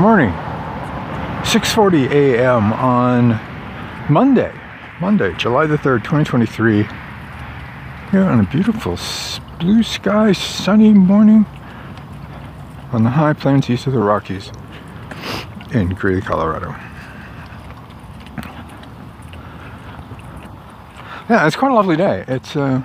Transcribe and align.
morning. 0.00 0.30
6:40 1.44 2.10
a.m. 2.10 2.72
on 2.72 3.38
Monday, 4.08 4.50
Monday, 4.98 5.34
July 5.34 5.66
the 5.66 5.76
3rd, 5.76 6.02
2023. 6.04 6.84
Here 8.10 8.22
on 8.22 8.40
a 8.40 8.44
beautiful 8.44 8.98
blue 9.58 9.82
sky, 9.82 10.32
sunny 10.32 10.94
morning 10.94 11.44
on 12.92 13.04
the 13.04 13.10
high 13.10 13.34
plains 13.34 13.68
east 13.68 13.86
of 13.86 13.92
the 13.92 13.98
Rockies 13.98 14.50
in 15.74 15.90
Greeley, 15.90 16.22
Colorado. 16.22 16.70
Yeah, 21.28 21.46
it's 21.46 21.56
quite 21.56 21.72
a 21.72 21.74
lovely 21.74 21.96
day. 21.96 22.24
It's 22.26 22.56
uh, 22.56 22.82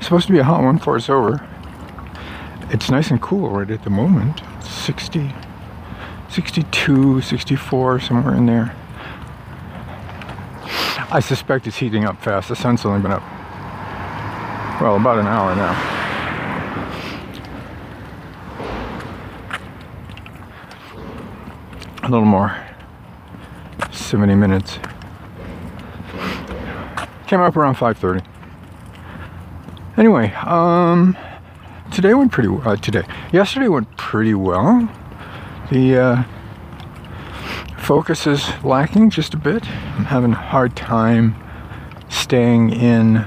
supposed 0.00 0.26
to 0.26 0.32
be 0.32 0.40
a 0.40 0.44
hot 0.44 0.64
one 0.64 0.78
before 0.78 0.96
it's 0.96 1.08
over. 1.08 1.46
It's 2.70 2.90
nice 2.90 3.12
and 3.12 3.22
cool 3.22 3.50
right 3.50 3.70
at 3.70 3.84
the 3.84 3.90
moment. 3.90 4.42
60, 4.60 5.32
62, 6.34 7.20
64, 7.20 8.00
somewhere 8.00 8.34
in 8.34 8.46
there. 8.46 8.74
I 11.12 11.20
suspect 11.20 11.68
it's 11.68 11.76
heating 11.76 12.04
up 12.06 12.20
fast. 12.20 12.48
The 12.48 12.56
sun's 12.56 12.84
only 12.84 13.00
been 13.00 13.12
up, 13.12 13.22
well, 14.80 14.96
about 14.96 15.20
an 15.20 15.28
hour 15.28 15.54
now. 15.54 16.00
A 22.02 22.08
little 22.08 22.24
more. 22.24 22.60
70 23.92 24.34
minutes. 24.34 24.80
Came 27.28 27.40
up 27.42 27.56
around 27.56 27.76
5:30. 27.76 28.24
Anyway, 29.96 30.32
um, 30.44 31.16
today 31.92 32.12
went 32.12 32.32
pretty 32.32 32.48
well. 32.48 32.70
Uh, 32.70 32.74
today, 32.74 33.04
yesterday 33.32 33.68
went 33.68 33.96
pretty 33.96 34.34
well. 34.34 34.90
The 35.72 35.96
uh, 35.96 36.24
focus 37.78 38.26
is 38.26 38.48
lacking 38.62 39.08
just 39.08 39.32
a 39.32 39.38
bit. 39.38 39.66
I'm 39.96 40.04
having 40.04 40.32
a 40.32 40.36
hard 40.36 40.76
time 40.76 41.34
staying 42.10 42.70
in 42.70 43.26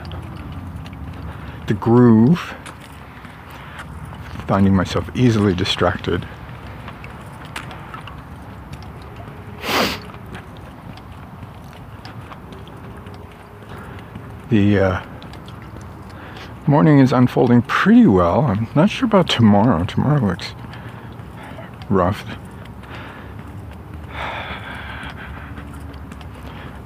the 1.67 1.73
groove. 1.73 2.53
Finding 4.47 4.75
myself 4.75 5.09
easily 5.15 5.55
distracted. 5.55 6.27
The 14.49 14.79
uh, 14.79 15.05
morning 16.67 16.99
is 16.99 17.11
unfolding 17.11 17.63
pretty 17.63 18.05
well. 18.05 18.41
I'm 18.41 18.67
not 18.75 18.89
sure 18.91 19.07
about 19.07 19.27
tomorrow. 19.27 19.83
Tomorrow 19.83 20.21
looks 20.25 20.53
rough. 21.89 22.25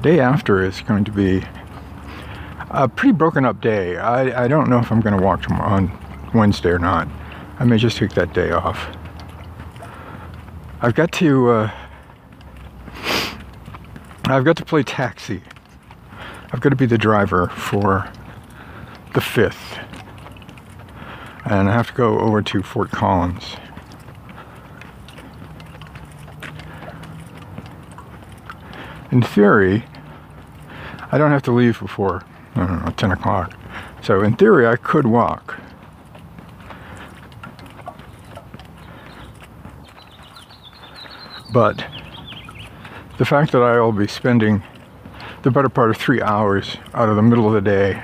Day 0.02 0.20
after 0.20 0.64
is 0.64 0.82
going 0.82 1.04
to 1.04 1.12
be 1.12 1.44
a 2.70 2.88
pretty 2.88 3.14
broken 3.14 3.46
up 3.46 3.62
day. 3.62 3.98
I, 3.98 4.46
I 4.46 4.48
don't 4.48 4.70
know 4.70 4.80
if 4.80 4.92
I'm 4.92 5.02
going 5.02 5.18
to 5.18 5.24
walk 5.24 5.44
tomorrow 5.44 5.70
on 5.70 6.32
Wednesday 6.34 6.70
or 6.70 6.80
not. 6.80 7.08
I 7.60 7.66
may 7.66 7.78
just 7.78 7.98
take 7.98 8.12
that 8.12 8.34
day 8.34 8.52
off. 8.52 8.88
I've 10.82 10.96
got 10.96 11.12
to 11.14 11.50
uh, 11.50 11.72
I've 14.26 14.44
got 14.44 14.58
to 14.58 14.66
play 14.66 14.82
taxi 14.82 15.44
I've 16.54 16.60
got 16.60 16.70
to 16.70 16.76
be 16.76 16.86
the 16.86 16.98
driver 16.98 17.48
for 17.48 18.12
the 19.14 19.22
5th. 19.22 19.88
And 21.46 21.70
I 21.70 21.74
have 21.74 21.88
to 21.88 21.94
go 21.94 22.20
over 22.20 22.42
to 22.42 22.62
Fort 22.62 22.92
Collins. 22.92 23.56
In 29.12 29.22
theory, 29.22 29.84
I 31.12 31.17
don't 31.17 31.31
have 31.31 31.44
to 31.44 31.52
leave 31.52 31.80
before, 31.80 32.24
know, 32.56 32.94
10 32.96 33.12
o'clock. 33.12 33.53
So 34.02 34.22
in 34.22 34.36
theory, 34.36 34.66
I 34.66 34.78
could 34.78 35.06
walk. 35.06 35.59
But 41.53 41.86
the 43.18 43.25
fact 43.25 43.52
that 43.52 43.62
I 43.62 43.80
will 43.81 43.91
be 43.91 44.08
spending 44.08 44.63
the 45.44 45.52
better 45.52 45.69
part 45.69 45.90
of 45.90 45.97
three 45.97 46.22
hours 46.22 46.78
out 46.94 47.09
of 47.09 47.18
the 47.18 47.22
middle 47.22 47.47
of 47.47 47.53
the 47.53 47.62
day 47.62 48.02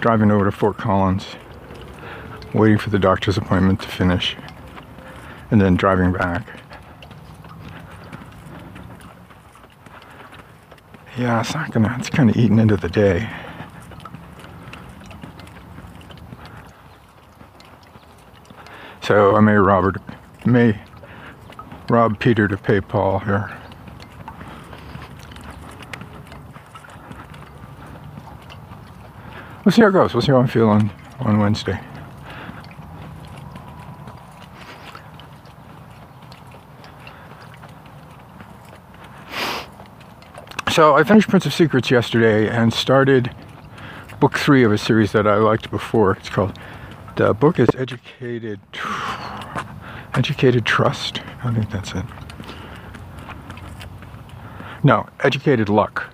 driving 0.00 0.30
over 0.30 0.44
to 0.44 0.52
Fort 0.52 0.78
Collins, 0.78 1.36
waiting 2.54 2.78
for 2.78 2.90
the 2.90 2.98
doctor's 2.98 3.36
appointment 3.36 3.82
to 3.82 3.88
finish, 3.88 4.36
and 5.50 5.60
then 5.60 5.76
driving 5.76 6.12
back. 6.12 6.55
Yeah, 11.18 11.40
it's 11.40 11.54
not 11.54 11.70
gonna, 11.70 11.96
it's 11.98 12.10
kind 12.10 12.28
of 12.28 12.36
eating 12.36 12.58
into 12.58 12.76
the 12.76 12.90
day. 12.90 13.26
So 19.00 19.34
I 19.34 19.40
may 19.40 19.54
Robert, 19.54 19.96
may 20.44 20.78
rob 21.88 22.18
Peter 22.18 22.46
to 22.48 22.56
pay 22.58 22.82
Paul 22.82 23.20
here. 23.20 23.56
We'll 29.64 29.72
see 29.72 29.82
how 29.82 29.88
it 29.88 29.92
goes. 29.92 30.12
We'll 30.12 30.22
see 30.22 30.32
how 30.32 30.38
I'm 30.38 30.48
feeling 30.48 30.90
on 31.20 31.38
Wednesday. 31.38 31.80
So 40.76 40.94
I 40.94 41.04
finished 41.04 41.30
Prince 41.30 41.46
of 41.46 41.54
Secrets 41.54 41.90
yesterday 41.90 42.50
and 42.50 42.70
started 42.70 43.34
book 44.20 44.36
three 44.36 44.62
of 44.62 44.70
a 44.72 44.76
series 44.76 45.10
that 45.12 45.26
I 45.26 45.36
liked 45.36 45.70
before. 45.70 46.12
It's 46.18 46.28
called 46.28 46.54
the 47.16 47.32
book 47.32 47.58
is 47.58 47.70
Educated 47.78 48.60
Educated 50.14 50.66
Trust. 50.66 51.22
I 51.42 51.54
think 51.54 51.70
that's 51.70 51.92
it. 51.92 52.04
No, 54.84 55.08
Educated 55.20 55.70
Luck. 55.70 56.12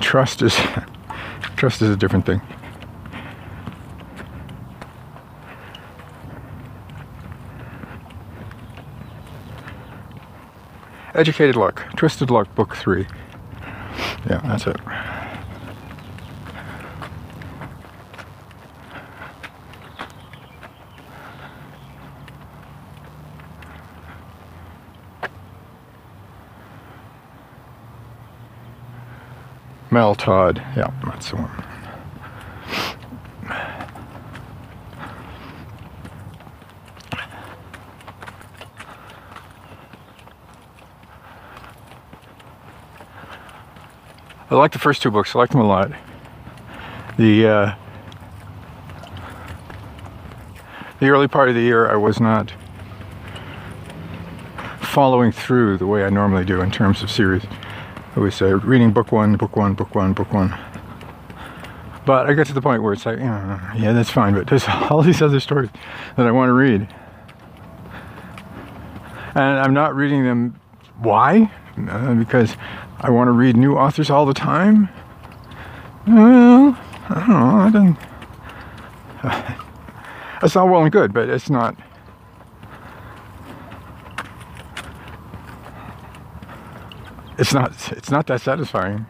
Trust 0.00 0.40
is 0.40 0.56
Trust 1.56 1.82
is 1.82 1.90
a 1.90 1.96
different 1.96 2.26
thing. 2.26 2.42
Educated 11.14 11.54
Luck, 11.54 11.86
Twisted 11.96 12.28
Luck, 12.28 12.52
Book 12.56 12.74
3. 12.74 13.06
Yeah, 14.28 14.40
that's 14.44 14.66
it. 14.66 14.80
Mel 29.92 30.16
Todd. 30.16 30.60
Yeah, 30.76 30.90
that's 31.04 31.30
the 31.30 31.36
one. 31.36 31.73
I 44.54 44.56
like 44.58 44.70
the 44.70 44.78
first 44.78 45.02
two 45.02 45.10
books. 45.10 45.34
I 45.34 45.40
like 45.40 45.50
them 45.50 45.60
a 45.60 45.66
lot. 45.66 45.90
The 47.16 47.46
uh, 47.46 47.74
the 51.00 51.08
early 51.08 51.26
part 51.26 51.48
of 51.48 51.56
the 51.56 51.60
year, 51.60 51.90
I 51.90 51.96
was 51.96 52.20
not 52.20 52.52
following 54.80 55.32
through 55.32 55.78
the 55.78 55.88
way 55.88 56.04
I 56.04 56.08
normally 56.08 56.44
do 56.44 56.60
in 56.60 56.70
terms 56.70 57.02
of 57.02 57.10
series. 57.10 57.42
I 58.14 58.20
was 58.20 58.40
uh, 58.40 58.58
reading 58.58 58.92
book 58.92 59.10
one, 59.10 59.36
book 59.36 59.56
one, 59.56 59.74
book 59.74 59.92
one, 59.92 60.12
book 60.12 60.32
one. 60.32 60.56
But 62.06 62.30
I 62.30 62.34
got 62.34 62.46
to 62.46 62.52
the 62.52 62.62
point 62.62 62.80
where 62.84 62.92
it's 62.92 63.04
like, 63.04 63.18
yeah, 63.18 63.92
that's 63.92 64.10
fine, 64.10 64.34
but 64.34 64.46
there's 64.46 64.68
all 64.68 65.02
these 65.02 65.20
other 65.20 65.40
stories 65.40 65.70
that 66.16 66.26
I 66.28 66.30
want 66.30 66.50
to 66.50 66.52
read. 66.52 66.86
And 69.34 69.58
I'm 69.58 69.74
not 69.74 69.96
reading 69.96 70.22
them. 70.22 70.60
Why? 71.00 71.50
Uh, 71.76 72.14
because 72.14 72.54
I 73.04 73.10
want 73.10 73.28
to 73.28 73.32
read 73.32 73.54
new 73.54 73.76
authors 73.76 74.08
all 74.08 74.24
the 74.24 74.32
time. 74.32 74.88
Well, 76.06 76.78
I 77.10 77.14
don't 77.14 77.28
know. 77.28 77.56
I 77.60 77.70
don't. 77.70 79.60
It's 80.42 80.56
all 80.56 80.68
well 80.68 80.82
and 80.82 80.92
good, 80.92 81.14
but 81.14 81.30
it's 81.30 81.48
not. 81.48 81.74
it's 87.38 87.52
not 87.52 87.92
it's 87.92 88.10
not 88.10 88.26
that 88.26 88.40
satisfying 88.40 89.06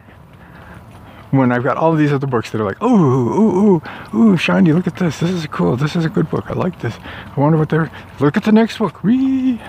when 1.31 1.51
I've 1.51 1.63
got 1.63 1.75
all 1.75 1.93
these 1.93 2.13
other 2.13 2.27
books 2.27 2.51
that 2.51 2.61
are 2.61 2.63
like, 2.63 2.81
ooh, 2.81 2.87
ooh, 2.87 3.81
ooh, 4.13 4.17
ooh, 4.17 4.37
shiny, 4.37 4.71
look 4.71 4.87
at 4.87 4.95
this. 4.95 5.19
This 5.19 5.31
is 5.31 5.45
cool. 5.47 5.75
This 5.75 5.95
is 5.95 6.05
a 6.05 6.09
good 6.09 6.29
book. 6.29 6.49
I 6.49 6.53
like 6.53 6.79
this. 6.79 6.97
I 7.35 7.39
wonder 7.39 7.57
what 7.57 7.67
they're. 7.67 7.91
Look 8.21 8.37
at 8.37 8.45
the 8.45 8.53
next 8.53 8.77
book. 8.77 9.03
Read. 9.03 9.59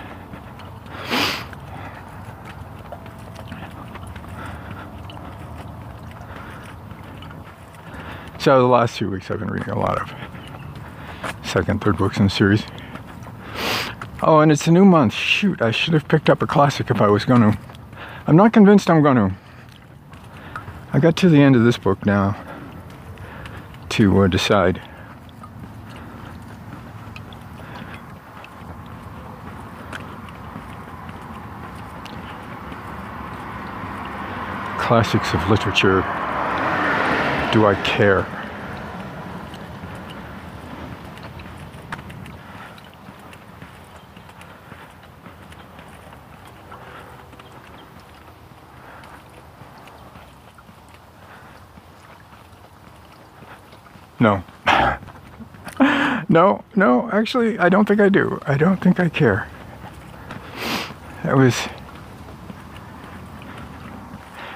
The 8.47 8.59
last 8.59 8.97
few 8.97 9.09
weeks 9.09 9.29
I've 9.29 9.39
been 9.39 9.49
reading 9.49 9.71
a 9.71 9.77
lot 9.77 10.01
of 10.01 11.45
second, 11.45 11.81
third 11.81 11.97
books 11.97 12.17
in 12.17 12.23
the 12.23 12.29
series. 12.29 12.63
Oh, 14.23 14.39
and 14.39 14.53
it's 14.53 14.67
a 14.67 14.71
new 14.71 14.85
month. 14.85 15.11
Shoot, 15.11 15.61
I 15.61 15.71
should 15.71 15.93
have 15.93 16.07
picked 16.07 16.29
up 16.29 16.41
a 16.41 16.47
classic 16.47 16.89
if 16.89 17.01
I 17.01 17.07
was 17.07 17.25
going 17.25 17.41
to. 17.41 17.59
I'm 18.25 18.37
not 18.37 18.53
convinced 18.53 18.89
I'm 18.89 19.03
going 19.03 19.17
to. 19.17 19.35
I 20.93 20.99
got 20.99 21.17
to 21.17 21.29
the 21.29 21.41
end 21.41 21.57
of 21.57 21.65
this 21.65 21.77
book 21.77 22.05
now 22.05 22.41
to 23.89 24.21
uh, 24.21 24.27
decide. 24.27 24.81
Classics 34.79 35.33
of 35.33 35.49
literature. 35.49 35.99
Do 37.51 37.65
I 37.65 37.77
care? 37.83 38.36
No. 54.27 54.43
no, 56.27 56.65
no, 56.75 57.09
actually, 57.13 57.57
I 57.59 57.69
don't 57.69 57.87
think 57.87 58.01
I 58.01 58.09
do. 58.09 58.41
I 58.45 58.57
don't 58.57 58.81
think 58.81 58.99
I 58.99 59.07
care. 59.07 59.47
It 61.23 61.35
was. 61.35 61.55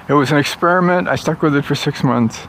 It 0.08 0.12
was 0.12 0.30
an 0.30 0.36
experiment. 0.36 1.08
I 1.08 1.16
stuck 1.16 1.40
with 1.40 1.56
it 1.56 1.64
for 1.64 1.74
six 1.74 2.04
months. 2.04 2.40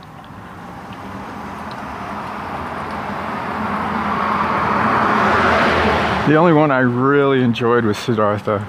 The 6.28 6.36
only 6.36 6.52
one 6.52 6.72
I 6.72 6.80
really 6.80 7.42
enjoyed 7.42 7.86
was 7.86 7.98
Siddhartha. 7.98 8.68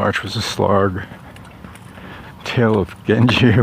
Middlemarch 0.00 0.22
was 0.22 0.34
a 0.34 0.40
slog. 0.40 1.02
Tale 2.44 2.78
of 2.78 2.94
Genji. 3.04 3.52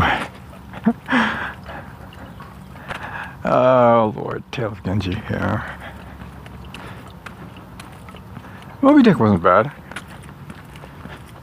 oh 3.44 4.13
Lord, 4.16 4.44
Tale 4.51 4.74
of 4.74 4.84
Genji, 4.84 5.13
yeah. 5.31 5.95
Moby 8.84 9.01
Dick 9.01 9.18
wasn't 9.19 9.42
bad. 9.42 9.72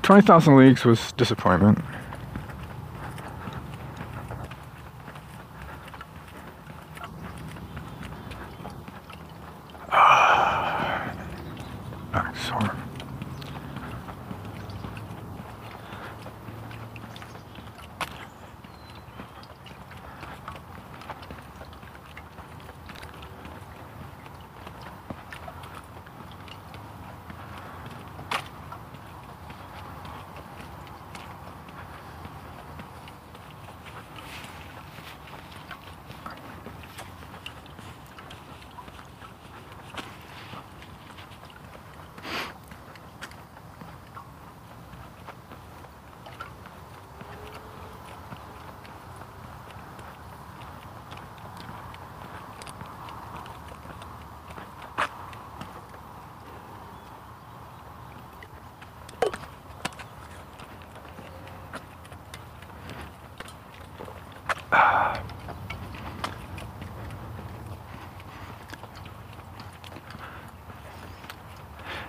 20,000 0.03 0.57
Leagues 0.57 0.85
was 0.85 1.11
disappointment. 1.11 1.83
Back 12.13 12.37
sore. 12.37 12.77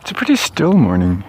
It's 0.01 0.11
a 0.11 0.13
pretty 0.25 0.41
still 0.41 0.73
morning. 0.73 1.23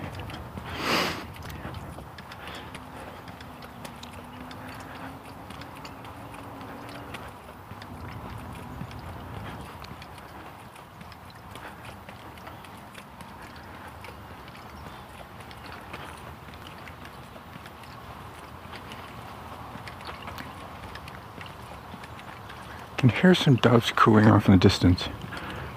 I 22.81 22.97
can 22.97 23.11
hear 23.11 23.35
some 23.35 23.57
doves 23.57 23.93
cooing 23.95 24.27
off 24.29 24.47
in 24.47 24.53
the 24.53 24.59
distance. 24.59 25.11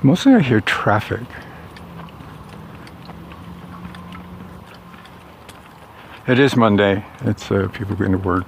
Mostly 0.02 0.36
I 0.36 0.40
hear 0.40 0.62
traffic. 0.62 1.28
It 6.30 6.38
is 6.38 6.56
Monday. 6.56 7.04
It's 7.22 7.50
uh, 7.50 7.70
people 7.70 7.96
going 7.96 8.12
to 8.12 8.20
work. 8.20 8.46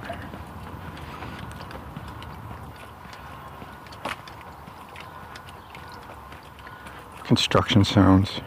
Construction 7.24 7.84
sounds, 7.84 8.40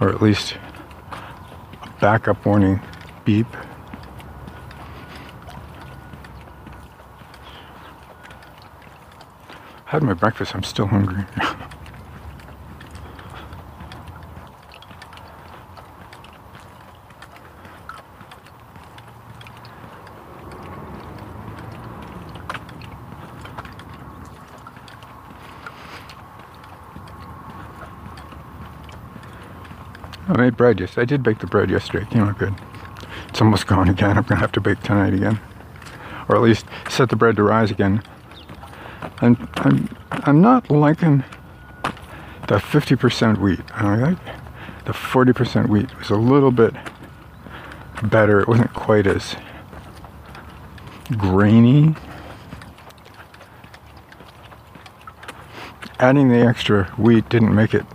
or 0.00 0.10
at 0.10 0.22
least 0.22 0.56
a 1.10 1.90
backup 2.00 2.46
warning 2.46 2.80
beep. 3.24 3.48
I 9.86 9.90
had 9.90 10.04
my 10.04 10.14
breakfast. 10.14 10.54
I'm 10.54 10.62
still 10.62 10.86
hungry. 10.86 11.24
made 30.42 30.56
bread 30.56 30.80
yesterday. 30.80 31.02
I 31.02 31.04
did 31.04 31.22
bake 31.22 31.38
the 31.38 31.46
bread 31.46 31.70
yesterday. 31.70 32.04
It 32.04 32.10
came 32.10 32.22
out 32.22 32.36
good. 32.36 32.54
It's 33.28 33.40
almost 33.40 33.68
gone 33.68 33.88
again. 33.88 34.18
I'm 34.18 34.24
gonna 34.24 34.40
have 34.40 34.50
to 34.52 34.60
bake 34.60 34.80
tonight 34.80 35.14
again, 35.14 35.38
or 36.28 36.34
at 36.34 36.42
least 36.42 36.66
set 36.88 37.10
the 37.10 37.16
bread 37.16 37.36
to 37.36 37.44
rise 37.44 37.70
again. 37.70 38.02
I'm 39.20 39.48
I'm 39.54 39.88
I'm 40.10 40.40
not 40.40 40.68
liking 40.68 41.22
the 42.48 42.56
50% 42.56 43.38
wheat. 43.38 43.60
I 43.72 43.96
like 43.96 44.18
the 44.84 44.92
40% 44.92 45.68
wheat 45.68 45.84
It 45.84 45.98
was 45.98 46.10
a 46.10 46.16
little 46.16 46.50
bit 46.50 46.74
better. 48.02 48.40
It 48.40 48.48
wasn't 48.48 48.74
quite 48.74 49.06
as 49.06 49.36
grainy. 51.16 51.94
Adding 56.00 56.30
the 56.30 56.44
extra 56.44 56.86
wheat 56.98 57.28
didn't 57.28 57.54
make 57.54 57.74
it 57.74 57.86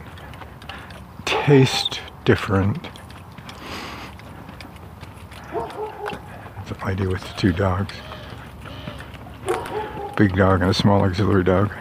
taste 1.26 2.00
different. 2.28 2.90
It's 6.60 6.72
a 6.72 6.86
lady 6.86 7.08
with 7.08 7.24
two 7.38 7.54
dogs. 7.54 7.94
Big 10.18 10.36
dog 10.36 10.60
and 10.62 10.70
a 10.70 10.74
small 10.74 11.06
auxiliary 11.06 11.46
dog. 11.46 11.72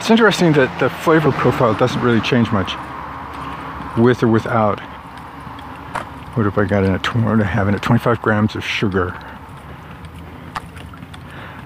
It's 0.00 0.10
interesting 0.10 0.52
that 0.54 0.76
the 0.80 0.90
flavor 0.90 1.30
profile 1.30 1.72
doesn't 1.74 2.02
really 2.02 2.20
change 2.20 2.50
much 2.50 2.74
with 4.02 4.22
or 4.22 4.28
without. 4.28 4.80
What 6.36 6.46
if 6.46 6.56
I 6.56 6.64
got 6.64 6.84
in 6.84 6.94
a 6.94 6.98
what 6.98 7.44
have 7.44 7.68
in 7.68 7.74
it 7.74 7.82
25 7.82 8.22
grams 8.22 8.54
of 8.54 8.64
sugar 8.64 9.12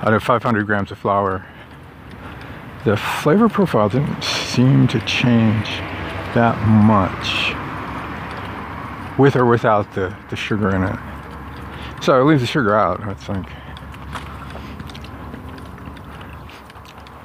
out 0.03 0.13
of 0.13 0.23
500 0.23 0.67
grams 0.67 0.91
of 0.91 0.99
flour? 0.99 1.47
The 2.85 2.97
flavor 2.97 3.49
profile 3.49 3.89
didn't 3.89 4.23
seem 4.23 4.87
to 4.89 5.01
change 5.01 5.69
that 6.35 6.59
much 6.67 7.55
with 9.19 9.37
or 9.37 9.47
without 9.47 9.95
the, 9.95 10.15
the 10.31 10.37
sugar 10.37 10.75
in 10.75 10.83
it. 10.83 10.99
So 12.03 12.19
I 12.19 12.23
leave 12.23 12.41
the 12.41 12.47
sugar 12.47 12.75
out, 12.75 13.01
I 13.03 13.15
think. 13.15 13.47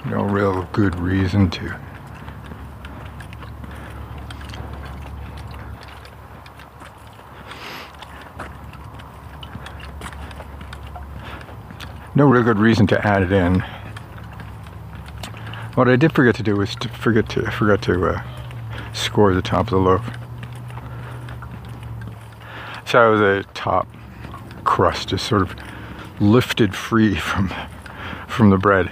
No 0.05 0.23
real 0.23 0.63
good 0.71 0.97
reason 0.99 1.49
to. 1.51 1.88
No 12.15 12.25
real 12.25 12.43
good 12.43 12.57
reason 12.57 12.87
to 12.87 13.07
add 13.07 13.21
it 13.21 13.31
in. 13.31 13.61
What 15.75 15.87
I 15.87 15.95
did 15.95 16.11
forget 16.11 16.35
to 16.35 16.43
do 16.43 16.55
was 16.55 16.75
to 16.75 16.89
forget 16.89 17.29
to 17.29 17.49
forget 17.51 17.81
to 17.83 18.05
uh, 18.05 18.23
score 18.93 19.33
the 19.33 19.41
top 19.41 19.67
of 19.67 19.69
the 19.69 19.77
loaf. 19.77 20.09
So 22.85 23.17
the 23.17 23.45
top 23.53 23.87
crust 24.63 25.13
is 25.13 25.21
sort 25.21 25.43
of 25.43 25.55
lifted 26.19 26.75
free 26.75 27.15
from 27.19 27.53
from 28.27 28.49
the 28.49 28.57
bread. 28.57 28.91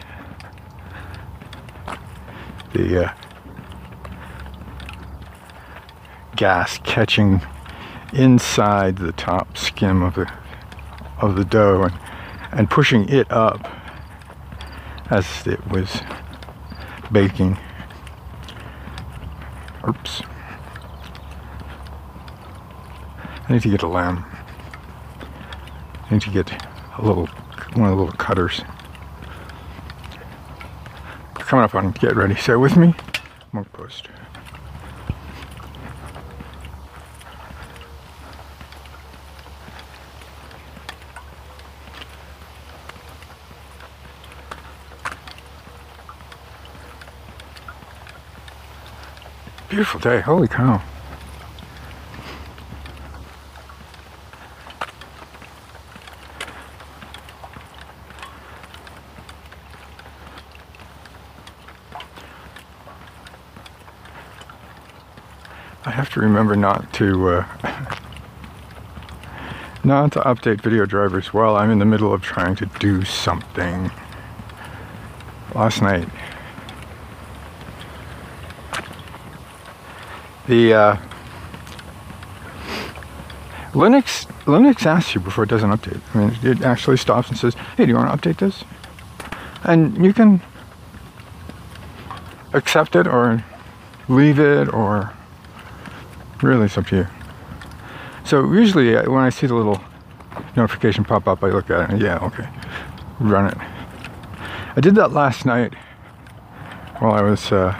The 2.73 3.05
uh, 3.05 3.13
gas 6.35 6.77
catching 6.83 7.41
inside 8.13 8.97
the 8.97 9.11
top 9.11 9.57
skim 9.57 10.03
of 10.03 10.13
the 10.13 10.31
of 11.19 11.35
the 11.35 11.43
dough 11.43 11.83
and, 11.83 11.93
and 12.57 12.69
pushing 12.69 13.07
it 13.07 13.31
up 13.31 13.65
as 15.11 15.45
it 15.45 15.65
was 15.67 16.01
baking. 17.11 17.57
Oops. 19.87 20.23
I 23.47 23.53
need 23.53 23.61
to 23.61 23.69
get 23.69 23.83
a 23.83 23.87
lame. 23.87 24.25
I 26.09 26.13
need 26.13 26.21
to 26.23 26.31
get 26.31 26.51
a 26.97 27.01
little, 27.05 27.27
one 27.75 27.91
of 27.91 27.95
the 27.95 28.03
little 28.03 28.17
cutters. 28.17 28.61
Coming 31.35 31.63
up 31.63 31.75
on 31.75 31.91
Get 31.91 32.15
Ready. 32.15 32.35
Say 32.35 32.55
with 32.55 32.75
me, 32.75 32.93
Monk 33.53 33.71
Post. 33.71 34.09
Beautiful 49.77 49.99
day, 49.99 50.21
holy 50.21 50.47
cow. 50.47 50.81
I 65.85 65.91
have 65.91 66.09
to 66.13 66.21
remember 66.21 66.55
not 66.55 66.91
to 66.93 67.29
uh, 67.29 67.45
not 69.83 70.13
to 70.13 70.21
update 70.21 70.61
video 70.61 70.87
drivers 70.87 71.31
while 71.31 71.55
I'm 71.55 71.69
in 71.69 71.77
the 71.77 71.85
middle 71.85 72.11
of 72.11 72.23
trying 72.23 72.55
to 72.55 72.65
do 72.79 73.05
something. 73.05 73.91
Last 75.53 75.83
night, 75.83 76.09
the 80.47 80.73
uh, 80.73 80.97
Linux 83.73 84.25
Linux 84.45 84.85
asks 84.85 85.13
you 85.13 85.21
before 85.21 85.43
it 85.43 85.49
does 85.49 85.63
an 85.63 85.71
update. 85.71 86.01
I 86.13 86.17
mean, 86.17 86.37
it 86.41 86.63
actually 86.63 86.97
stops 86.97 87.29
and 87.29 87.37
says, 87.37 87.53
"Hey, 87.75 87.85
do 87.85 87.91
you 87.91 87.95
want 87.95 88.09
to 88.21 88.29
update 88.29 88.37
this?" 88.37 88.63
And 89.63 90.03
you 90.03 90.13
can 90.13 90.41
accept 92.53 92.95
it 92.95 93.07
or 93.07 93.43
leave 94.07 94.39
it 94.39 94.73
or 94.73 95.13
really 96.41 96.65
it's 96.65 96.77
up 96.77 96.87
to 96.87 96.95
you. 96.95 97.07
So 98.23 98.51
usually 98.51 98.95
uh, 98.95 99.09
when 99.09 99.23
I 99.23 99.29
see 99.29 99.47
the 99.47 99.55
little 99.55 99.81
notification 100.55 101.03
pop 101.03 101.27
up, 101.27 101.43
I 101.43 101.49
look 101.49 101.69
at 101.69 101.81
it 101.81 101.89
and 101.91 102.01
yeah, 102.01 102.19
okay, 102.19 102.47
run 103.19 103.47
it. 103.51 103.57
I 104.75 104.81
did 104.81 104.95
that 104.95 105.11
last 105.11 105.45
night 105.45 105.73
while 106.99 107.13
I 107.13 107.21
was 107.21 107.51
uh, 107.51 107.79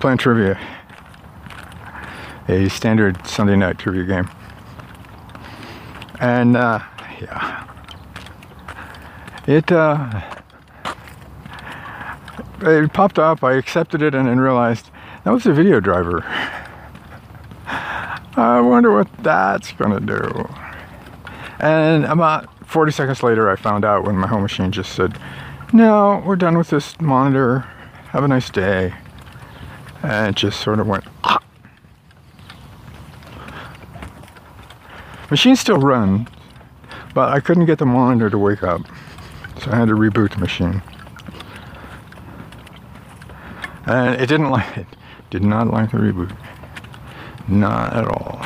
playing 0.00 0.18
trivia, 0.18 0.58
a 2.50 2.68
standard 2.68 3.26
Sunday 3.26 3.56
night 3.56 3.78
trivia 3.78 4.04
game. 4.04 4.30
And 6.20 6.56
uh, 6.56 6.80
yeah, 7.20 7.66
it 9.46 9.70
uh, 9.72 10.20
it 12.60 12.92
popped 12.92 13.18
up. 13.18 13.42
I 13.42 13.54
accepted 13.54 14.02
it 14.02 14.14
and 14.14 14.28
then 14.28 14.40
realized 14.40 14.90
that 15.24 15.30
was 15.30 15.46
a 15.46 15.52
video 15.52 15.80
driver. 15.80 16.22
I 18.36 18.60
wonder 18.60 18.92
what 18.92 19.08
that's 19.18 19.72
gonna 19.72 20.00
do. 20.00 20.48
And 21.58 22.04
about 22.04 22.48
40 22.66 22.92
seconds 22.92 23.22
later, 23.22 23.50
I 23.50 23.56
found 23.56 23.84
out 23.84 24.04
when 24.04 24.16
my 24.16 24.26
home 24.26 24.42
machine 24.42 24.72
just 24.72 24.92
said, 24.92 25.18
No, 25.72 26.22
we're 26.24 26.36
done 26.36 26.56
with 26.56 26.70
this 26.70 26.98
monitor. 27.00 27.60
Have 28.10 28.24
a 28.24 28.28
nice 28.28 28.48
day. 28.48 28.94
And 30.02 30.30
it 30.30 30.36
just 30.36 30.60
sort 30.60 30.80
of 30.80 30.86
went, 30.86 31.04
ah. 35.30 35.32
Machine 35.32 35.56
still 35.56 35.78
run, 35.78 36.28
but 37.14 37.32
I 37.32 37.40
couldn't 37.40 37.66
get 37.66 37.78
the 37.78 37.86
monitor 37.86 38.30
to 38.30 38.38
wake 38.38 38.62
up. 38.62 38.82
So 39.62 39.70
I 39.70 39.76
had 39.76 39.88
to 39.88 39.94
reboot 39.94 40.32
the 40.32 40.38
machine. 40.38 40.82
And 43.86 44.20
it 44.20 44.26
didn't 44.26 44.50
like 44.50 44.76
it. 44.76 44.86
Did 45.30 45.42
not 45.42 45.68
like 45.68 45.92
the 45.92 45.98
reboot. 45.98 46.36
Not 47.48 47.94
at 47.94 48.06
all. 48.06 48.40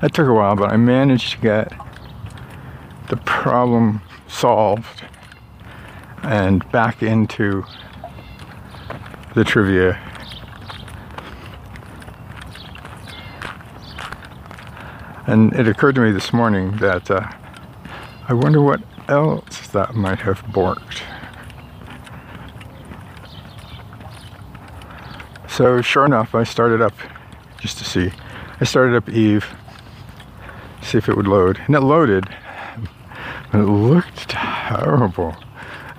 That 0.00 0.14
took 0.14 0.28
a 0.28 0.32
while, 0.32 0.56
but 0.56 0.72
I 0.72 0.78
managed 0.78 1.32
to 1.32 1.38
get 1.38 1.72
the 3.08 3.16
problem 3.18 4.00
solved 4.28 5.04
and 6.22 6.70
back 6.72 7.02
into 7.02 7.64
the 9.34 9.44
trivia. 9.44 9.98
And 15.26 15.52
it 15.52 15.68
occurred 15.68 15.94
to 15.94 16.00
me 16.00 16.10
this 16.10 16.32
morning 16.32 16.76
that 16.78 17.10
uh, 17.10 17.30
I 18.28 18.34
wonder 18.34 18.60
what 18.60 18.82
else 19.08 19.68
that 19.68 19.94
might 19.94 20.20
have 20.20 20.42
borked. 20.46 21.02
So 25.48 25.82
sure 25.82 26.04
enough, 26.04 26.34
I 26.34 26.44
started 26.44 26.80
up 26.80 26.94
just 27.60 27.78
to 27.78 27.84
see. 27.84 28.10
I 28.60 28.64
started 28.64 28.96
up 28.96 29.08
Eve, 29.08 29.46
see 30.82 30.98
if 30.98 31.08
it 31.08 31.16
would 31.16 31.26
load, 31.26 31.60
and 31.66 31.76
it 31.76 31.80
loaded. 31.80 32.24
But 33.52 33.60
it 33.60 33.66
looked 33.66 34.30
terrible. 34.30 35.36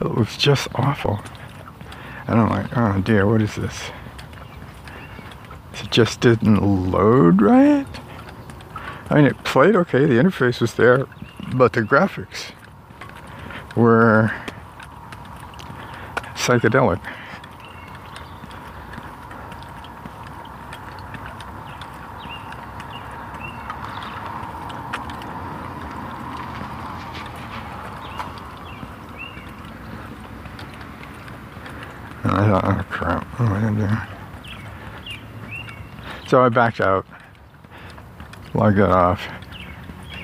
It 0.01 0.15
was 0.15 0.35
just 0.35 0.67
awful. 0.75 1.19
And 2.27 2.39
I'm 2.39 2.49
like, 2.49 2.75
oh 2.75 3.01
dear, 3.01 3.27
what 3.27 3.41
is 3.41 3.55
this? 3.55 3.91
It 5.73 5.91
just 5.91 6.19
didn't 6.19 6.91
load 6.91 7.41
right? 7.41 7.87
I 9.09 9.15
mean, 9.15 9.25
it 9.25 9.43
played 9.43 9.75
okay, 9.75 10.05
the 10.05 10.15
interface 10.15 10.59
was 10.59 10.73
there, 10.73 11.05
but 11.53 11.73
the 11.73 11.81
graphics 11.81 12.51
were 13.75 14.31
psychedelic. 16.35 17.01
Oh 32.49 32.85
crap, 32.89 33.23
what 33.39 33.63
am 33.63 33.81
I? 33.81 34.07
So 36.27 36.43
I 36.43 36.49
backed 36.49 36.81
out, 36.81 37.05
logged 38.53 38.79
it 38.79 38.89
off, 38.89 39.21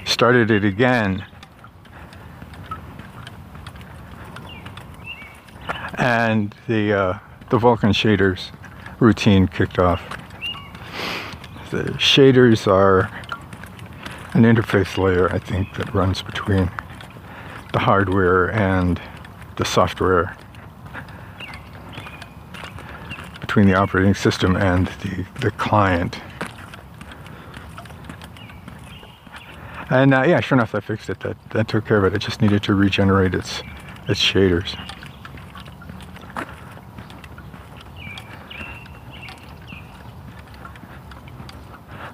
started 0.05 0.49
it 0.49 0.63
again. 0.63 1.25
And 5.97 6.55
the 6.67 6.93
uh, 6.93 7.19
the 7.49 7.57
Vulkan 7.57 7.91
shaders 7.91 8.51
routine 8.99 9.47
kicked 9.47 9.79
off. 9.79 10.01
The 11.71 11.83
shaders 11.93 12.67
are 12.67 13.11
an 14.33 14.43
interface 14.43 14.97
layer, 14.97 15.31
I 15.33 15.39
think, 15.39 15.75
that 15.75 15.93
runs 15.93 16.21
between 16.21 16.71
the 17.73 17.79
hardware 17.79 18.51
and 18.51 19.01
the 19.57 19.65
software 19.65 20.37
between 23.57 23.73
the 23.73 23.79
operating 23.79 24.13
system 24.13 24.55
and 24.55 24.85
the, 25.01 25.25
the 25.41 25.49
client. 25.49 26.19
And 29.89 30.13
uh, 30.13 30.25
yeah, 30.27 30.41
sure 30.41 30.59
enough, 30.59 30.75
I 30.75 30.79
fixed 30.79 31.09
it. 31.09 31.21
That 31.21 31.37
that 31.49 31.67
took 31.67 31.83
care 31.87 31.97
of 31.97 32.03
it. 32.03 32.13
It 32.13 32.19
just 32.19 32.39
needed 32.39 32.61
to 32.63 32.75
regenerate 32.75 33.33
its 33.33 33.63
its 34.07 34.21
shaders. 34.21 34.77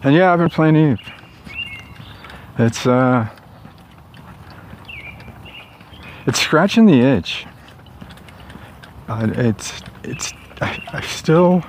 And 0.02 0.16
yeah, 0.16 0.32
I've 0.32 0.40
been 0.40 0.50
playing 0.50 0.78
Eve. 0.78 1.02
It's 2.58 2.88
uh, 2.88 3.28
it's 6.26 6.40
scratching 6.40 6.86
the 6.86 7.02
itch. 7.02 7.46
Uh, 9.10 9.30
it's 9.36 9.82
it's 10.06 10.32
I, 10.62 10.82
I 10.94 11.02
still 11.02 11.64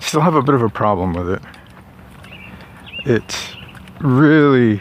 still 0.00 0.20
have 0.20 0.34
a 0.34 0.42
bit 0.42 0.54
of 0.54 0.62
a 0.62 0.68
problem 0.68 1.12
with 1.14 1.30
it. 1.30 1.42
It's 3.04 3.56
really 4.00 4.80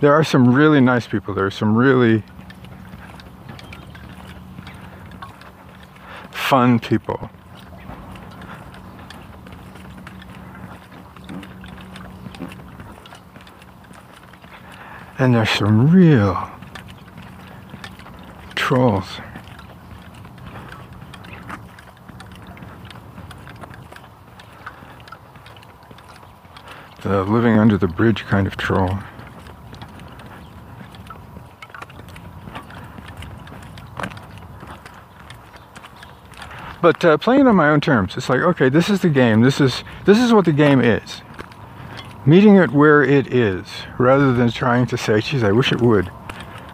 there 0.00 0.14
are 0.14 0.24
some 0.24 0.54
really 0.54 0.80
nice 0.80 1.06
people. 1.06 1.34
There 1.34 1.44
are 1.44 1.50
some 1.50 1.76
really 1.76 2.22
fun 6.32 6.80
people. 6.80 7.30
And 15.18 15.34
there's 15.34 15.50
some 15.50 15.90
real 15.90 16.50
trolls. 18.54 19.20
The 27.10 27.24
living 27.24 27.58
under 27.58 27.76
the 27.76 27.88
bridge 27.88 28.24
kind 28.26 28.46
of 28.46 28.56
troll. 28.56 29.00
But 36.80 37.04
uh, 37.04 37.18
playing 37.18 37.48
on 37.48 37.56
my 37.56 37.68
own 37.68 37.80
terms, 37.80 38.16
it's 38.16 38.28
like, 38.28 38.42
okay, 38.42 38.68
this 38.68 38.88
is 38.88 39.00
the 39.00 39.08
game. 39.08 39.40
This 39.40 39.60
is 39.60 39.82
this 40.04 40.18
is 40.18 40.32
what 40.32 40.44
the 40.44 40.52
game 40.52 40.80
is. 40.80 41.22
Meeting 42.24 42.54
it 42.54 42.70
where 42.70 43.02
it 43.02 43.34
is, 43.34 43.66
rather 43.98 44.32
than 44.32 44.48
trying 44.52 44.86
to 44.86 44.96
say, 44.96 45.20
geez, 45.20 45.42
I 45.42 45.50
wish 45.50 45.72
it 45.72 45.80
would. 45.80 46.08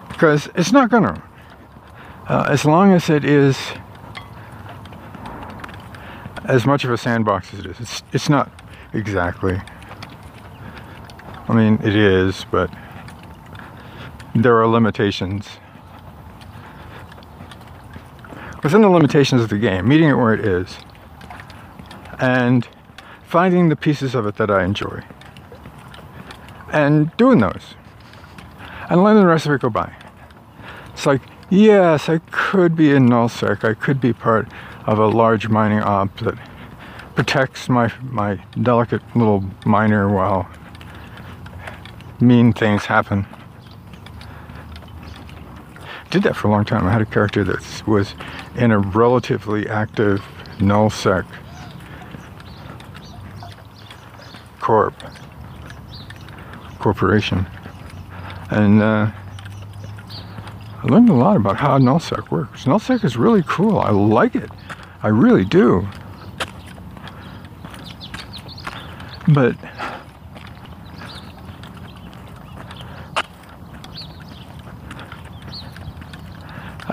Because 0.09 0.51
it's 0.55 0.71
not 0.71 0.91
gonna. 0.91 1.23
Uh, 2.29 2.47
as 2.51 2.67
long 2.67 2.93
as 2.93 3.09
it 3.09 3.25
is 3.25 3.57
as 6.45 6.67
much 6.67 6.85
of 6.85 6.91
a 6.91 6.99
sandbox 6.99 7.55
as 7.55 7.61
it 7.61 7.67
is, 7.69 7.81
it's, 7.81 8.03
it's 8.13 8.29
not 8.29 8.53
exactly. 8.93 9.63
I 11.49 11.55
mean, 11.55 11.79
it 11.83 11.95
is, 11.95 12.45
but 12.51 12.71
there 14.35 14.59
are 14.61 14.67
limitations. 14.67 15.49
Within 18.63 18.83
the 18.83 18.89
limitations 18.89 19.43
of 19.43 19.49
the 19.49 19.59
game, 19.59 19.87
meeting 19.87 20.09
it 20.09 20.15
where 20.15 20.35
it 20.35 20.45
is, 20.45 20.79
and 22.19 22.67
finding 23.23 23.69
the 23.69 23.77
pieces 23.77 24.15
of 24.15 24.27
it 24.27 24.37
that 24.37 24.51
I 24.51 24.65
enjoy, 24.65 25.03
and 26.73 27.17
doing 27.17 27.39
those, 27.39 27.77
and 28.91 29.05
letting 29.05 29.21
the 29.21 29.29
rest 29.29 29.47
of 29.47 29.53
it 29.53 29.61
go 29.61 29.71
by. 29.71 29.95
It's 30.93 31.07
like, 31.07 31.23
yes, 31.49 32.09
I 32.09 32.19
could 32.31 32.75
be 32.75 32.91
in 32.91 33.07
nullsec, 33.09 33.63
I 33.63 33.75
could 33.75 34.01
be 34.01 34.13
part 34.13 34.49
of 34.87 34.99
a 34.99 35.07
large 35.07 35.49
mining 35.49 35.81
op 35.81 36.19
that 36.21 36.37
protects 37.15 37.69
my 37.69 37.93
my 38.03 38.37
delicate 38.63 39.03
little 39.17 39.45
miner 39.65 40.09
while 40.09 40.49
mean 42.21 42.53
things 42.53 42.87
happen. 42.87 43.27
Did 46.11 46.23
that 46.23 46.37
for 46.37 46.49
a 46.49 46.51
long 46.51 46.65
time. 46.65 46.87
I 46.87 46.93
had 46.93 47.03
a 47.03 47.07
character 47.07 47.45
that 47.45 47.87
was 47.87 48.15
in 48.55 48.71
a 48.71 48.79
relatively 48.79 49.69
active 49.69 50.25
nullsec 50.59 51.27
corp 54.61 54.95
corporation, 56.79 57.47
and 58.51 58.81
uh, 58.81 59.11
I 60.83 60.87
learned 60.87 61.09
a 61.09 61.15
lot 61.15 61.37
about 61.37 61.57
how 61.57 61.79
nullsec 61.79 62.31
works. 62.31 62.65
Nullsec 62.65 63.05
is 63.05 63.17
really 63.17 63.43
cool. 63.47 63.79
I 63.79 63.91
like 63.91 64.35
it. 64.35 64.51
I 65.03 65.09
really 65.09 65.45
do. 65.45 65.87
But 69.29 69.57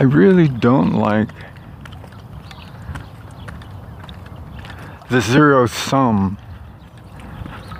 I 0.03 0.05
really 0.05 0.49
don't 0.49 0.95
like 0.95 1.29
the 5.09 5.21
zero 5.21 5.65
sum 5.65 6.37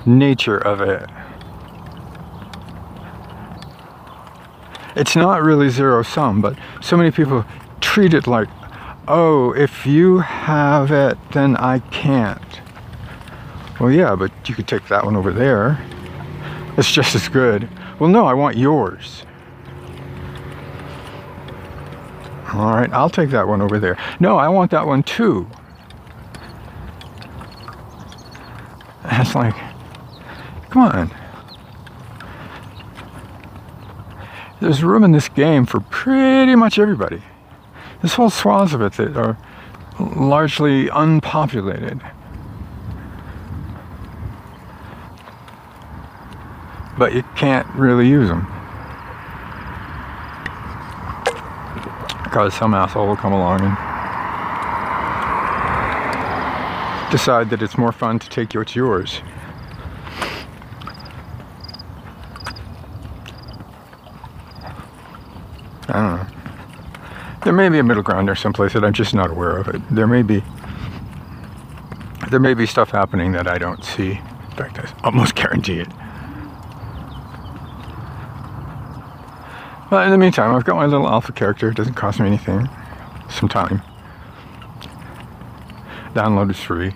nature 0.06 0.58
of 0.58 0.80
it. 0.80 1.10
It's 4.96 5.18
not 5.18 5.44
really 5.44 5.68
zero 5.68 6.02
sum, 6.02 6.40
but 6.40 6.58
so 6.82 6.96
many 6.96 7.12
people 7.12 7.44
treat 7.82 8.14
it 8.14 8.26
like, 8.26 8.48
oh, 9.10 9.52
if 9.52 9.86
you 9.86 10.20
have 10.20 10.92
it, 10.94 11.18
then 11.34 11.58
I 11.58 11.80
can't. 11.80 12.62
Well, 13.82 13.92
yeah, 13.92 14.16
but 14.16 14.32
you 14.48 14.56
could 14.56 14.70
take 14.70 14.88
that 14.88 15.04
one 15.04 15.18
over 15.18 15.34
there. 15.34 15.78
It's 16.78 16.90
just 16.90 17.16
as 17.16 17.28
good. 17.28 17.68
Well, 18.00 18.10
no, 18.10 18.26
I 18.26 18.34
want 18.34 18.56
yours. 18.56 19.26
All 22.54 22.72
right, 22.72 22.92
I'll 22.94 23.10
take 23.10 23.32
that 23.32 23.48
one 23.48 23.62
over 23.62 23.80
there. 23.80 23.98
No, 24.20 24.38
I 24.38 24.48
want 24.48 24.70
that 24.72 24.86
one 24.86 25.02
too. 25.02 25.50
That's 29.04 29.34
like, 29.34 29.56
come 30.70 30.84
on. 30.84 31.12
There's 34.62 34.84
room 34.84 35.04
in 35.04 35.12
this 35.12 35.30
game 35.30 35.66
for 35.66 35.80
pretty 35.80 36.56
much 36.56 36.78
everybody. 36.78 37.22
There's 38.02 38.14
whole 38.14 38.30
swaths 38.30 38.74
of 38.74 38.82
it 38.82 38.94
that 38.94 39.18
are 39.18 39.38
largely 40.00 40.90
unpopulated. 40.90 42.02
But 46.98 47.14
you 47.14 47.24
can't 47.36 47.68
really 47.76 48.08
use 48.08 48.30
them. 48.30 48.53
Because 52.34 52.56
some 52.56 52.74
asshole 52.74 53.06
will 53.06 53.16
come 53.16 53.32
along 53.32 53.62
and 53.62 53.78
decide 57.12 57.48
that 57.52 57.62
it's 57.62 57.78
more 57.78 57.92
fun 57.92 58.18
to 58.18 58.28
take 58.28 58.56
what's 58.56 58.76
yours. 58.76 59.22
I 65.88 65.94
don't 65.94 66.16
know. 66.16 66.26
There 67.44 67.54
may 67.54 67.70
be 67.70 67.78
a 67.78 67.84
middle 67.84 68.02
ground 68.02 68.28
there 68.28 68.36
someplace 68.36 68.74
that 68.74 68.84
I'm 68.84 68.94
just 68.94 69.14
not 69.14 69.30
aware 69.30 69.58
of 69.58 69.68
it. 69.68 69.80
There 69.92 70.08
may 70.08 70.24
be 70.24 70.44
there 72.32 72.40
may 72.40 72.56
be 72.56 72.66
stuff 72.66 72.90
happening 72.90 73.34
that 73.34 73.48
I 73.48 73.60
don't 73.60 73.86
see. 73.86 74.14
In 74.14 74.58
fact, 74.58 74.80
I 74.80 74.92
almost 75.04 75.36
guarantee 75.44 75.82
it. 75.82 75.88
But 79.94 80.06
in 80.08 80.12
the 80.12 80.18
meantime, 80.18 80.56
I've 80.56 80.66
got 80.66 80.76
my 80.76 80.88
little 80.88 81.08
alpha 81.08 81.32
character. 81.32 81.70
It 81.70 81.78
doesn't 81.78 81.94
cost 81.94 82.20
me 82.20 82.26
anything. 82.26 82.68
Some 83.30 83.48
time. 83.48 83.84
Download 86.16 86.50
is 86.50 86.60
free. 86.60 86.94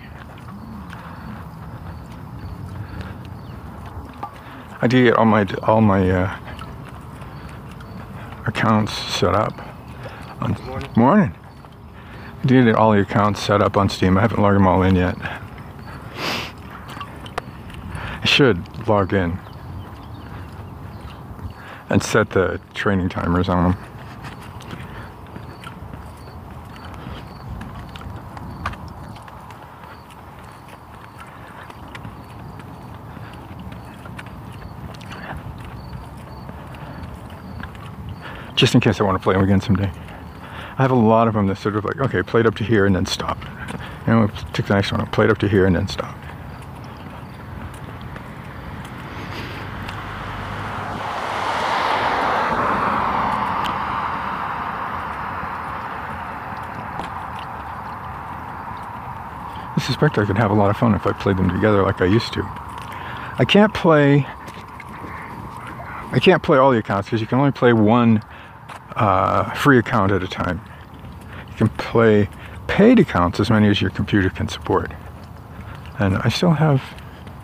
I 4.82 4.88
did 4.88 5.04
get 5.04 5.14
all 5.14 5.26
my 5.26 5.46
all 5.62 5.80
my 5.80 6.10
uh, 6.10 6.36
accounts 8.46 8.94
set 8.94 9.32
up. 9.32 9.56
On, 10.40 10.56
morning. 10.64 10.90
morning. 10.96 11.36
I 12.42 12.46
did 12.46 12.64
get 12.64 12.74
all 12.74 12.90
the 12.90 13.02
accounts 13.02 13.40
set 13.40 13.62
up 13.62 13.76
on 13.76 13.88
Steam. 13.88 14.18
I 14.18 14.22
haven't 14.22 14.42
logged 14.42 14.56
them 14.56 14.66
all 14.66 14.82
in 14.82 14.96
yet. 14.96 15.14
I 18.20 18.24
should 18.24 18.88
log 18.88 19.12
in 19.12 19.38
and 21.90 22.02
set 22.02 22.30
the 22.30 22.60
training 22.74 23.08
timers 23.08 23.48
on 23.48 23.72
them. 23.72 23.88
just 38.58 38.74
in 38.74 38.80
case 38.80 39.00
I 39.00 39.04
want 39.04 39.16
to 39.16 39.22
play 39.22 39.34
them 39.34 39.44
again 39.44 39.60
someday. 39.60 39.90
I 40.78 40.82
have 40.82 40.90
a 40.90 40.96
lot 40.96 41.28
of 41.28 41.34
them 41.34 41.46
that 41.46 41.58
sort 41.58 41.76
of 41.76 41.84
like, 41.84 42.00
okay, 42.00 42.24
played 42.24 42.44
up 42.44 42.56
to 42.56 42.64
here 42.64 42.86
and 42.86 42.94
then 42.94 43.06
stop. 43.06 43.38
You 44.04 44.12
know, 44.12 44.26
take 44.52 44.66
the 44.66 44.74
next 44.74 44.90
one, 44.90 45.06
played 45.06 45.30
up 45.30 45.38
to 45.38 45.48
here 45.48 45.64
and 45.64 45.76
then 45.76 45.86
stop. 45.86 46.16
I 59.76 59.80
suspect 59.98 60.16
I 60.16 60.26
could 60.26 60.38
have 60.38 60.52
a 60.52 60.54
lot 60.54 60.70
of 60.70 60.76
fun 60.76 60.94
if 60.94 61.06
I 61.08 61.12
played 61.12 61.36
them 61.38 61.50
together 61.50 61.82
like 61.82 62.00
I 62.00 62.04
used 62.04 62.32
to. 62.34 62.42
I 62.44 63.44
can't 63.44 63.74
play 63.74 64.24
I 66.10 66.20
can't 66.22 66.40
play 66.40 66.56
all 66.56 66.70
the 66.70 66.78
accounts 66.78 67.08
because 67.08 67.20
you 67.20 67.26
can 67.26 67.38
only 67.38 67.50
play 67.50 67.72
one 67.72 68.22
uh, 68.94 69.52
free 69.54 69.78
account 69.78 70.12
at 70.12 70.22
a 70.22 70.28
time. 70.28 70.60
You 71.50 71.56
can 71.56 71.68
play 71.70 72.28
paid 72.68 73.00
accounts 73.00 73.40
as 73.40 73.50
many 73.50 73.68
as 73.68 73.80
your 73.80 73.90
computer 73.90 74.30
can 74.30 74.48
support. 74.48 74.92
And 75.98 76.16
I 76.18 76.28
still 76.28 76.52
have 76.52 76.80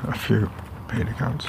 a 0.04 0.16
few 0.16 0.48
paid 0.88 1.08
accounts. 1.08 1.48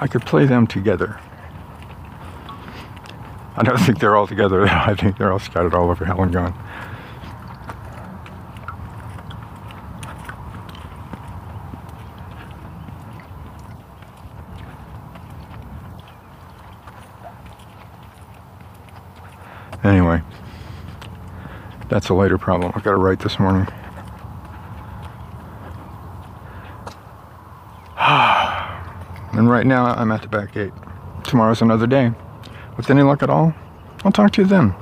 I 0.00 0.06
could 0.06 0.24
play 0.26 0.44
them 0.44 0.66
together. 0.66 1.18
I 3.58 3.62
don't 3.64 3.78
think 3.78 3.98
they're 3.98 4.14
all 4.14 4.28
together. 4.28 4.68
I 4.68 4.94
think 4.94 5.18
they're 5.18 5.32
all 5.32 5.40
scattered 5.40 5.74
all 5.74 5.90
over 5.90 6.04
Hell 6.04 6.22
and 6.22 6.32
Gone. 6.32 6.54
Anyway, 19.82 20.22
that's 21.88 22.10
a 22.10 22.14
later 22.14 22.38
problem. 22.38 22.70
I've 22.76 22.84
got 22.84 22.92
to 22.92 22.96
write 22.96 23.18
this 23.18 23.40
morning. 23.40 23.66
and 27.98 29.50
right 29.50 29.66
now 29.66 29.86
I'm 29.86 30.12
at 30.12 30.22
the 30.22 30.28
back 30.28 30.52
gate. 30.52 30.72
Tomorrow's 31.24 31.60
another 31.60 31.88
day. 31.88 32.12
With 32.78 32.88
any 32.90 33.02
luck 33.02 33.24
at 33.24 33.28
all, 33.28 33.52
I'll 34.04 34.12
talk 34.12 34.30
to 34.34 34.42
you 34.42 34.48
then. 34.48 34.72